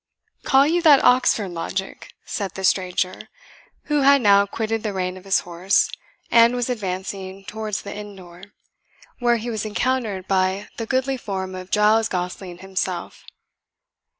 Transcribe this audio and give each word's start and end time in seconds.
"Call 0.43 0.65
you 0.65 0.81
that 0.81 1.03
Oxford 1.03 1.49
logic?" 1.49 2.15
said 2.25 2.55
the 2.55 2.63
stranger, 2.63 3.29
who 3.83 4.01
had 4.01 4.19
now 4.19 4.47
quitted 4.47 4.81
the 4.81 4.93
rein 4.93 5.15
of 5.15 5.25
his 5.25 5.41
horse, 5.41 5.91
and 6.31 6.55
was 6.55 6.71
advancing 6.71 7.45
towards 7.45 7.83
the 7.83 7.93
inn 7.95 8.15
door, 8.15 8.45
when 9.19 9.37
he 9.37 9.51
was 9.51 9.63
encountered 9.63 10.27
by 10.27 10.69
the 10.77 10.87
goodly 10.87 11.17
form 11.17 11.53
of 11.53 11.69
Giles 11.69 12.09
Gosling 12.09 12.57
himself. 12.65 13.25